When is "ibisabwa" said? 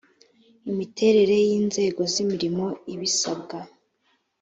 2.93-3.59